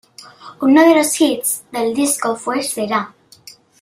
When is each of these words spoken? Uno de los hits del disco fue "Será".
Uno 0.61 0.81
de 0.83 0.95
los 0.95 1.21
hits 1.21 1.63
del 1.71 1.93
disco 1.93 2.35
fue 2.35 2.63
"Será". 2.63 3.13